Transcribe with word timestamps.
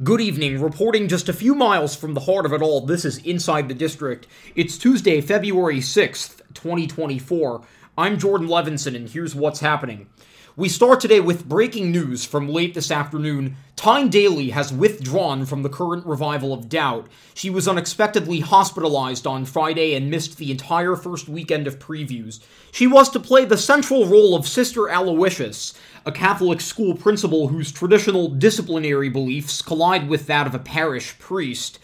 Good 0.00 0.22
evening. 0.22 0.60
Reporting 0.60 1.06
just 1.06 1.28
a 1.28 1.34
few 1.34 1.54
miles 1.54 1.94
from 1.94 2.14
the 2.14 2.20
heart 2.20 2.46
of 2.46 2.52
it 2.54 2.62
all, 2.62 2.80
this 2.80 3.04
is 3.04 3.18
Inside 3.18 3.68
the 3.68 3.74
District. 3.74 4.26
It's 4.56 4.78
Tuesday, 4.78 5.20
February 5.20 5.80
6th, 5.80 6.40
2024. 6.54 7.60
I'm 7.98 8.18
Jordan 8.18 8.48
Levinson, 8.48 8.96
and 8.96 9.06
here's 9.06 9.34
what's 9.34 9.60
happening. 9.60 10.08
We 10.54 10.68
start 10.68 11.00
today 11.00 11.20
with 11.20 11.48
breaking 11.48 11.92
news 11.92 12.26
from 12.26 12.46
late 12.46 12.74
this 12.74 12.90
afternoon. 12.90 13.56
Tyne 13.74 14.10
Daly 14.10 14.50
has 14.50 14.70
withdrawn 14.70 15.46
from 15.46 15.62
the 15.62 15.70
current 15.70 16.04
revival 16.04 16.52
of 16.52 16.68
Doubt. 16.68 17.08
She 17.32 17.48
was 17.48 17.66
unexpectedly 17.66 18.40
hospitalized 18.40 19.26
on 19.26 19.46
Friday 19.46 19.94
and 19.94 20.10
missed 20.10 20.36
the 20.36 20.50
entire 20.50 20.94
first 20.94 21.26
weekend 21.26 21.66
of 21.66 21.78
previews. 21.78 22.40
She 22.70 22.86
was 22.86 23.08
to 23.10 23.18
play 23.18 23.46
the 23.46 23.56
central 23.56 24.04
role 24.04 24.36
of 24.36 24.46
Sister 24.46 24.90
Aloysius, 24.90 25.72
a 26.04 26.12
Catholic 26.12 26.60
school 26.60 26.94
principal 26.94 27.48
whose 27.48 27.72
traditional 27.72 28.28
disciplinary 28.28 29.08
beliefs 29.08 29.62
collide 29.62 30.06
with 30.06 30.26
that 30.26 30.46
of 30.46 30.54
a 30.54 30.58
parish 30.58 31.18
priest. 31.18 31.78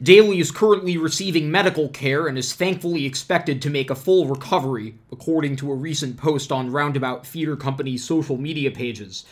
Daly 0.00 0.38
is 0.38 0.50
currently 0.50 0.96
receiving 0.96 1.50
medical 1.50 1.88
care 1.88 2.26
and 2.26 2.38
is 2.38 2.52
thankfully 2.52 3.04
expected 3.04 3.60
to 3.60 3.70
make 3.70 3.90
a 3.90 3.94
full 3.94 4.26
recovery, 4.26 4.94
according 5.10 5.56
to 5.56 5.70
a 5.70 5.74
recent 5.76 6.16
post 6.16 6.52
on 6.52 6.70
Roundabout 6.70 7.26
Theater 7.26 7.56
Company's 7.56 8.04
social 8.04 8.36
media 8.36 8.70
pages. 8.70 9.24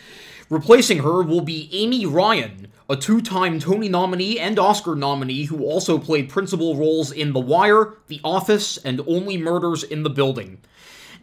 Replacing 0.50 0.98
her 0.98 1.23
will 1.23 1.41
be 1.41 1.70
Amy 1.73 2.05
Ryan, 2.05 2.66
a 2.88 2.96
two 2.96 3.20
time 3.20 3.60
Tony 3.60 3.88
nominee 3.88 4.38
and 4.38 4.59
Oscar 4.59 4.96
nominee 4.96 5.45
who 5.45 5.64
also 5.64 5.96
played 5.96 6.28
principal 6.28 6.77
roles 6.77 7.12
in 7.12 7.33
The 7.33 7.41
Wire, 7.41 7.95
The 8.08 8.20
Office, 8.24 8.77
and 8.77 9.00
Only 9.06 9.36
Murders 9.36 9.84
in 9.84 10.02
the 10.02 10.11
Building. 10.11 10.58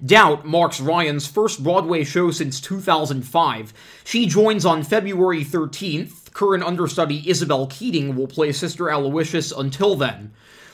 Doubt 0.05 0.45
marks 0.45 0.79
Ryan's 0.79 1.27
first 1.27 1.63
Broadway 1.63 2.03
show 2.03 2.31
since 2.31 2.61
2005. 2.61 3.73
She 4.03 4.27
joins 4.27 4.65
on 4.65 4.83
February 4.83 5.43
13th 5.43 6.27
Current 6.37 6.63
understudy 6.63 7.27
Isabel 7.27 7.65
Keating 7.65 8.15
will 8.15 8.27
play 8.27 8.51
Sister 8.51 8.91
Aloysius 8.91 9.51
until 9.51 9.95
then. 9.95 10.33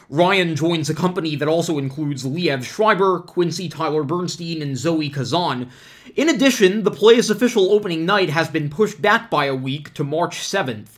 Ryan 0.10 0.58
joins 0.58 0.90
a 0.90 0.94
company 0.94 1.38
that 1.38 1.48
also 1.48 1.78
includes 1.78 2.26
Liev 2.26 2.66
Schreiber, 2.66 3.22
Quincy 3.22 3.70
Tyler 3.70 4.04
Bernstein, 4.04 4.62
and 4.62 4.78
Zoe 4.78 5.10
Kazan. 5.10 5.70
In 6.18 6.28
addition, 6.28 6.84
the 6.84 6.92
play's 6.92 7.30
official 7.30 7.72
opening 7.72 8.06
night 8.06 8.30
has 8.30 8.50
been 8.50 8.70
pushed 8.70 9.02
back 9.02 9.30
by 9.30 9.46
a 9.46 9.56
week 9.56 9.94
to 9.94 10.04
March 10.04 10.40
7th. 10.40 10.98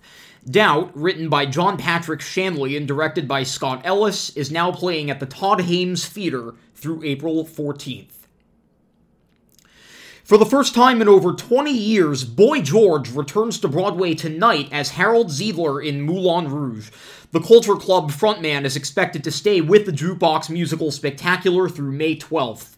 Doubt, 0.49 0.89
written 0.97 1.29
by 1.29 1.45
John 1.45 1.77
Patrick 1.77 2.21
Shanley 2.21 2.75
and 2.75 2.87
directed 2.87 3.27
by 3.27 3.43
Scott 3.43 3.81
Ellis, 3.83 4.31
is 4.31 4.49
now 4.49 4.71
playing 4.71 5.11
at 5.11 5.19
the 5.19 5.27
Todd 5.27 5.59
Haimes 5.59 6.07
Theater 6.07 6.55
through 6.73 7.03
April 7.03 7.45
14th. 7.45 8.14
For 10.25 10.39
the 10.39 10.45
first 10.45 10.73
time 10.73 11.03
in 11.03 11.07
over 11.07 11.33
20 11.33 11.69
years, 11.69 12.23
Boy 12.23 12.59
George 12.63 13.11
returns 13.11 13.59
to 13.59 13.67
Broadway 13.67 14.15
tonight 14.15 14.67
as 14.71 14.89
Harold 14.89 15.27
Zidler 15.27 15.85
in 15.85 16.01
Moulin 16.01 16.49
Rouge. 16.49 16.89
The 17.31 17.41
Culture 17.41 17.75
Club 17.75 18.09
frontman 18.09 18.65
is 18.65 18.75
expected 18.75 19.23
to 19.23 19.31
stay 19.31 19.61
with 19.61 19.85
the 19.85 19.91
Jukebox 19.91 20.49
Musical 20.49 20.89
Spectacular 20.89 21.69
through 21.69 21.91
May 21.91 22.15
12th. 22.15 22.75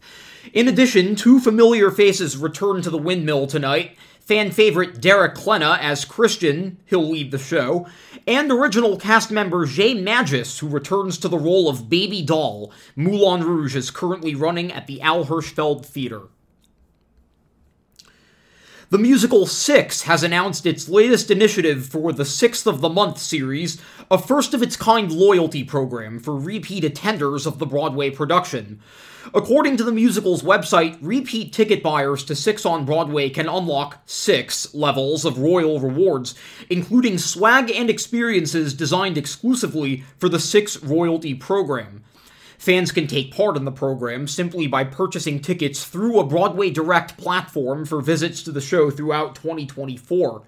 In 0.52 0.68
addition, 0.68 1.16
two 1.16 1.40
familiar 1.40 1.90
faces 1.90 2.36
return 2.36 2.82
to 2.82 2.90
the 2.90 2.98
Windmill 2.98 3.48
tonight. 3.48 3.98
Fan 4.20 4.52
favorite 4.52 5.00
Derek 5.00 5.36
Klena 5.36 5.80
as 5.80 6.04
Christian, 6.04 6.80
he'll 6.86 7.08
lead 7.08 7.32
the 7.32 7.40
show, 7.40 7.88
and 8.28 8.52
original 8.52 8.98
cast 8.98 9.32
member 9.32 9.66
Jay 9.66 9.94
Magis, 9.94 10.60
who 10.60 10.68
returns 10.68 11.18
to 11.20 11.30
the 11.30 11.38
role 11.38 11.70
of 11.70 11.90
Baby 11.90 12.22
Doll. 12.24 12.74
Moulin 12.98 13.42
Rouge 13.42 13.78
is 13.78 13.90
currently 13.90 14.36
running 14.36 14.70
at 14.74 14.86
the 14.86 15.00
Al 15.00 15.28
Hirschfeld 15.28 15.86
Theater. 15.86 16.24
The 18.90 18.98
musical 18.98 19.46
Six 19.46 20.04
has 20.04 20.24
announced 20.24 20.66
its 20.66 20.88
latest 20.88 21.30
initiative 21.30 21.88
for 21.88 22.14
the 22.14 22.24
Sixth 22.24 22.66
of 22.66 22.80
the 22.80 22.88
Month 22.88 23.18
series, 23.18 23.82
a 24.10 24.18
first 24.18 24.54
of 24.54 24.64
its 24.64 24.78
kind 24.78 25.12
loyalty 25.12 25.66
program 25.66 26.20
for 26.20 26.34
repeat 26.34 26.86
attenders 26.86 27.46
of 27.46 27.60
the 27.60 27.66
Broadway 27.66 28.12
production. 28.12 28.80
According 29.34 29.76
to 29.76 29.84
the 29.84 29.92
musical's 29.92 30.42
website, 30.42 30.98
repeat 31.02 31.52
ticket 31.52 31.84
buyers 31.84 32.24
to 32.24 32.36
Six 32.36 32.66
on 32.66 32.86
Broadway 32.86 33.30
can 33.30 33.50
unlock 33.50 34.02
six 34.06 34.74
levels 34.74 35.26
of 35.26 35.38
royal 35.38 35.82
rewards, 35.82 36.34
including 36.70 37.18
swag 37.18 37.70
and 37.70 37.90
experiences 37.90 38.74
designed 38.74 39.18
exclusively 39.18 40.06
for 40.18 40.30
the 40.30 40.40
Six 40.40 40.82
royalty 40.82 41.34
program. 41.34 42.06
Fans 42.58 42.92
can 42.92 43.06
take 43.06 43.34
part 43.34 43.56
in 43.56 43.66
the 43.66 43.72
program 43.72 44.28
simply 44.28 44.66
by 44.66 44.84
purchasing 44.84 45.40
tickets 45.40 45.86
through 45.86 46.20
a 46.20 46.26
Broadway 46.26 46.72
Direct 46.72 47.16
platform 47.16 47.86
for 47.86 48.02
visits 48.02 48.42
to 48.44 48.52
the 48.52 48.62
show 48.62 48.90
throughout 48.90 49.36
2024. 49.36 50.42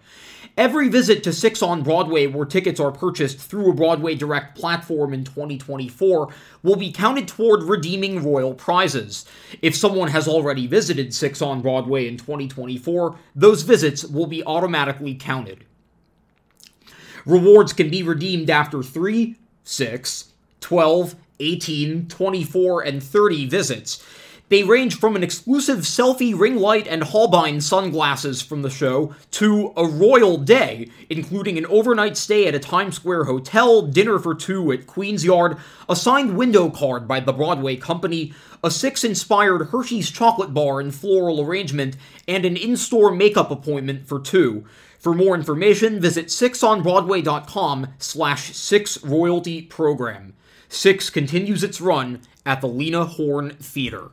Every 0.57 0.89
visit 0.89 1.23
to 1.23 1.31
Six 1.31 1.61
on 1.61 1.83
Broadway 1.83 2.25
where 2.25 2.45
tickets 2.45 2.79
are 2.79 2.91
purchased 2.91 3.37
through 3.39 3.69
a 3.69 3.75
Broadway 3.75 4.15
Direct 4.15 4.57
platform 4.57 5.13
in 5.13 5.23
2024 5.23 6.33
will 6.63 6.75
be 6.75 6.91
counted 6.91 7.27
toward 7.27 7.63
redeeming 7.63 8.23
royal 8.23 8.55
prizes. 8.55 9.25
If 9.61 9.75
someone 9.75 10.09
has 10.09 10.27
already 10.27 10.65
visited 10.65 11.13
Six 11.13 11.41
on 11.41 11.61
Broadway 11.61 12.07
in 12.07 12.17
2024, 12.17 13.17
those 13.35 13.61
visits 13.61 14.03
will 14.03 14.27
be 14.27 14.43
automatically 14.43 15.13
counted. 15.13 15.63
Rewards 17.25 17.71
can 17.71 17.89
be 17.89 18.01
redeemed 18.01 18.49
after 18.49 18.81
3, 18.81 19.35
6, 19.63 20.28
12, 20.61 21.15
18, 21.39 22.07
24, 22.07 22.81
and 22.81 23.03
30 23.03 23.45
visits. 23.47 24.03
They 24.49 24.63
range 24.63 24.97
from 24.97 25.15
an 25.15 25.23
exclusive 25.23 25.79
selfie 25.79 26.37
ring 26.37 26.55
light 26.55 26.87
and 26.87 27.03
Holbein 27.03 27.61
sunglasses 27.61 28.41
from 28.41 28.63
the 28.63 28.69
show 28.71 29.13
to 29.31 29.71
a 29.77 29.85
royal 29.85 30.37
day, 30.39 30.89
including 31.07 31.59
an 31.59 31.67
overnight 31.67 32.17
stay 32.17 32.47
at 32.47 32.55
a 32.55 32.59
Times 32.59 32.95
Square 32.95 33.25
hotel, 33.25 33.83
dinner 33.83 34.17
for 34.17 34.33
two 34.33 34.71
at 34.71 34.87
Queen's 34.87 35.23
Yard, 35.23 35.57
a 35.87 35.95
signed 35.95 36.35
window 36.35 36.71
card 36.71 37.07
by 37.07 37.19
the 37.19 37.31
Broadway 37.31 37.75
company, 37.75 38.33
a 38.63 38.71
six 38.71 39.03
inspired 39.03 39.67
Hershey's 39.67 40.09
chocolate 40.09 40.51
bar 40.51 40.81
in 40.81 40.89
floral 40.89 41.41
arrangement, 41.41 41.95
and 42.27 42.43
an 42.43 42.57
in 42.57 42.75
store 42.75 43.11
makeup 43.11 43.51
appointment 43.51 44.07
for 44.07 44.19
two. 44.19 44.65
For 44.97 45.13
more 45.13 45.35
information, 45.35 46.01
visit 46.01 46.25
sixonbroadway.com 46.25 47.87
slash 47.99 48.55
six 48.55 49.03
royalty 49.03 49.61
program. 49.61 50.33
Six 50.71 51.09
continues 51.09 51.63
its 51.63 51.81
run 51.81 52.21
at 52.45 52.61
the 52.61 52.67
Lena 52.67 53.03
Horne 53.03 53.55
Theater. 53.59 54.11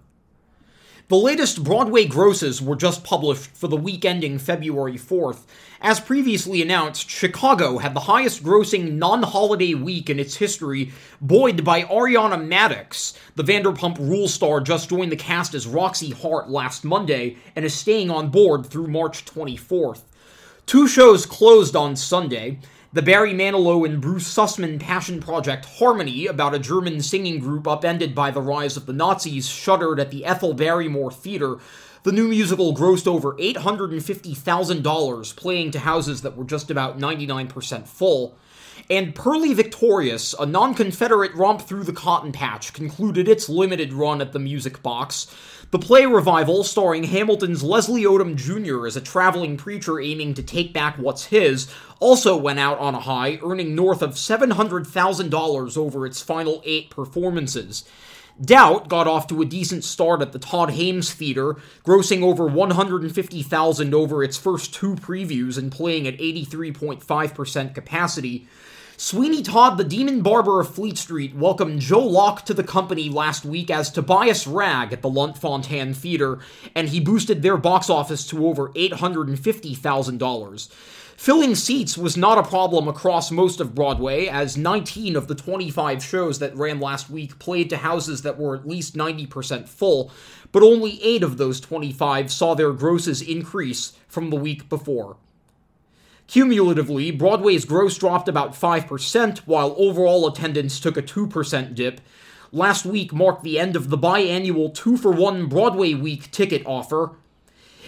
The 1.08 1.16
latest 1.16 1.62
Broadway 1.62 2.06
grosses 2.06 2.60
were 2.60 2.74
just 2.74 3.04
published 3.04 3.50
for 3.50 3.68
the 3.68 3.76
week 3.76 4.04
ending 4.06 4.38
February 4.38 4.94
4th. 4.94 5.44
As 5.82 6.00
previously 6.00 6.62
announced, 6.62 7.10
Chicago 7.10 7.78
had 7.78 7.94
the 7.94 8.00
highest 8.00 8.42
grossing 8.42 8.94
non 8.94 9.22
holiday 9.22 9.74
week 9.74 10.08
in 10.08 10.18
its 10.18 10.36
history, 10.36 10.90
buoyed 11.20 11.62
by 11.62 11.82
Ariana 11.82 12.44
Madix. 12.44 13.16
The 13.36 13.44
Vanderpump 13.44 13.98
Rules 13.98 14.34
star 14.34 14.60
just 14.60 14.88
joined 14.88 15.12
the 15.12 15.16
cast 15.16 15.54
as 15.54 15.66
Roxie 15.66 16.10
Hart 16.10 16.48
last 16.48 16.84
Monday 16.84 17.36
and 17.54 17.64
is 17.66 17.74
staying 17.74 18.10
on 18.10 18.30
board 18.30 18.66
through 18.66 18.88
March 18.88 19.26
24th. 19.26 20.00
Two 20.64 20.88
shows 20.88 21.26
closed 21.26 21.76
on 21.76 21.94
Sunday. 21.94 22.58
The 22.96 23.02
Barry 23.02 23.34
Manilow 23.34 23.84
and 23.84 24.00
Bruce 24.00 24.26
Sussman 24.26 24.80
passion 24.80 25.20
project 25.20 25.66
Harmony, 25.66 26.26
about 26.26 26.54
a 26.54 26.58
German 26.58 27.02
singing 27.02 27.40
group 27.40 27.68
upended 27.68 28.14
by 28.14 28.30
the 28.30 28.40
rise 28.40 28.78
of 28.78 28.86
the 28.86 28.94
Nazis, 28.94 29.46
shuttered 29.46 30.00
at 30.00 30.10
the 30.10 30.24
Ethel 30.24 30.54
Barrymore 30.54 31.12
Theater. 31.12 31.58
The 32.06 32.12
new 32.12 32.28
musical 32.28 32.72
grossed 32.72 33.08
over 33.08 33.32
$850,000, 33.32 35.34
playing 35.34 35.72
to 35.72 35.80
houses 35.80 36.22
that 36.22 36.36
were 36.36 36.44
just 36.44 36.70
about 36.70 37.00
99% 37.00 37.88
full. 37.88 38.38
And 38.88 39.12
Purlie 39.12 39.54
Victorious, 39.54 40.32
a 40.38 40.46
non 40.46 40.74
Confederate 40.74 41.34
romp 41.34 41.62
through 41.62 41.82
the 41.82 41.92
cotton 41.92 42.30
patch, 42.30 42.72
concluded 42.72 43.26
its 43.26 43.48
limited 43.48 43.92
run 43.92 44.20
at 44.20 44.32
the 44.32 44.38
Music 44.38 44.84
Box. 44.84 45.34
The 45.72 45.80
play 45.80 46.06
revival, 46.06 46.62
starring 46.62 47.02
Hamilton's 47.02 47.64
Leslie 47.64 48.04
Odom 48.04 48.36
Jr. 48.36 48.86
as 48.86 48.94
a 48.94 49.00
traveling 49.00 49.56
preacher 49.56 49.98
aiming 49.98 50.34
to 50.34 50.44
take 50.44 50.72
back 50.72 50.98
what's 50.98 51.24
his, 51.24 51.68
also 51.98 52.36
went 52.36 52.60
out 52.60 52.78
on 52.78 52.94
a 52.94 53.00
high, 53.00 53.40
earning 53.42 53.74
north 53.74 54.00
of 54.00 54.10
$700,000 54.10 55.76
over 55.76 56.06
its 56.06 56.22
final 56.22 56.62
eight 56.64 56.88
performances. 56.88 57.84
Doubt 58.42 58.88
got 58.88 59.06
off 59.06 59.26
to 59.28 59.40
a 59.40 59.46
decent 59.46 59.82
start 59.82 60.20
at 60.20 60.32
the 60.32 60.38
Todd 60.38 60.70
Haimes 60.70 61.10
Theater, 61.10 61.56
grossing 61.84 62.22
over 62.22 62.46
150,000 62.46 63.94
over 63.94 64.22
its 64.22 64.36
first 64.36 64.74
two 64.74 64.94
previews 64.94 65.56
and 65.56 65.72
playing 65.72 66.06
at 66.06 66.18
83.5% 66.18 67.74
capacity. 67.74 68.46
Sweeney 68.98 69.42
Todd, 69.42 69.76
the 69.76 69.84
Demon 69.84 70.22
Barber 70.22 70.58
of 70.58 70.74
Fleet 70.74 70.96
Street, 70.96 71.34
welcomed 71.34 71.80
Joe 71.80 72.02
Locke 72.02 72.46
to 72.46 72.54
the 72.54 72.64
company 72.64 73.10
last 73.10 73.44
week 73.44 73.70
as 73.70 73.90
Tobias 73.90 74.46
Ragg 74.46 74.90
at 74.90 75.02
the 75.02 75.10
Lunt-Fontanne 75.10 75.94
Theater, 75.94 76.38
and 76.74 76.88
he 76.88 76.98
boosted 76.98 77.42
their 77.42 77.58
box 77.58 77.90
office 77.90 78.26
to 78.28 78.46
over 78.46 78.70
$850,000. 78.70 80.68
Filling 81.14 81.54
seats 81.54 81.98
was 81.98 82.16
not 82.16 82.38
a 82.38 82.42
problem 82.42 82.88
across 82.88 83.30
most 83.30 83.60
of 83.60 83.74
Broadway, 83.74 84.28
as 84.28 84.56
19 84.56 85.14
of 85.14 85.28
the 85.28 85.34
25 85.34 86.02
shows 86.02 86.38
that 86.38 86.56
ran 86.56 86.80
last 86.80 87.10
week 87.10 87.38
played 87.38 87.68
to 87.68 87.76
houses 87.76 88.22
that 88.22 88.38
were 88.38 88.56
at 88.56 88.66
least 88.66 88.96
90% 88.96 89.68
full, 89.68 90.10
but 90.52 90.62
only 90.62 91.02
8 91.02 91.22
of 91.22 91.36
those 91.36 91.60
25 91.60 92.32
saw 92.32 92.54
their 92.54 92.72
grosses 92.72 93.20
increase 93.20 93.92
from 94.08 94.30
the 94.30 94.36
week 94.36 94.70
before. 94.70 95.18
Cumulatively, 96.26 97.12
Broadway's 97.12 97.64
gross 97.64 97.96
dropped 97.96 98.28
about 98.28 98.52
5%, 98.52 99.38
while 99.38 99.74
overall 99.78 100.26
attendance 100.26 100.80
took 100.80 100.96
a 100.96 101.02
2% 101.02 101.74
dip. 101.74 102.00
Last 102.50 102.84
week 102.84 103.12
marked 103.12 103.44
the 103.44 103.58
end 103.58 103.76
of 103.76 103.90
the 103.90 103.98
biannual 103.98 104.74
2 104.74 104.96
for 104.96 105.12
1 105.12 105.46
Broadway 105.46 105.94
Week 105.94 106.30
ticket 106.30 106.62
offer, 106.66 107.12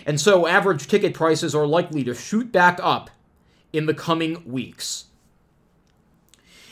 and 0.06 0.20
so 0.20 0.46
average 0.46 0.86
ticket 0.86 1.14
prices 1.14 1.54
are 1.54 1.66
likely 1.66 2.04
to 2.04 2.14
shoot 2.14 2.52
back 2.52 2.78
up 2.82 3.10
in 3.72 3.86
the 3.86 3.94
coming 3.94 4.42
weeks. 4.46 5.06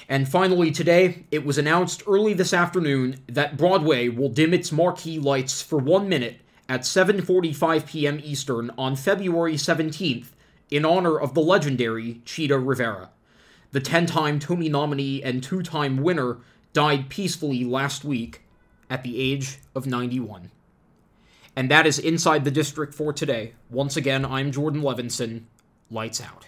And 0.08 0.28
finally, 0.28 0.70
today, 0.70 1.24
it 1.32 1.44
was 1.44 1.58
announced 1.58 2.02
early 2.06 2.32
this 2.32 2.54
afternoon 2.54 3.16
that 3.26 3.56
Broadway 3.56 4.08
will 4.08 4.28
dim 4.28 4.54
its 4.54 4.70
marquee 4.70 5.18
lights 5.18 5.62
for 5.62 5.78
one 5.78 6.08
minute 6.08 6.40
at 6.68 6.82
7:45 6.82 7.86
p.m. 7.86 8.20
Eastern 8.22 8.70
on 8.78 8.94
February 8.94 9.54
17th 9.54 10.28
in 10.70 10.84
honor 10.84 11.18
of 11.18 11.34
the 11.34 11.40
legendary 11.40 12.20
Chita 12.24 12.58
Rivera. 12.58 13.10
The 13.72 13.80
10-time 13.80 14.38
Tony 14.38 14.68
nominee 14.68 15.22
and 15.22 15.42
two-time 15.42 15.98
winner 15.98 16.38
died 16.72 17.08
peacefully 17.08 17.64
last 17.64 18.04
week 18.04 18.42
at 18.88 19.02
the 19.02 19.20
age 19.20 19.58
of 19.74 19.86
91. 19.86 20.50
And 21.54 21.70
that 21.70 21.86
is 21.86 21.98
Inside 21.98 22.44
the 22.44 22.50
District 22.50 22.94
for 22.94 23.12
today. 23.12 23.54
Once 23.70 23.96
again, 23.96 24.24
I'm 24.24 24.52
Jordan 24.52 24.82
Levinson. 24.82 25.44
Lights 25.90 26.20
out. 26.20 26.46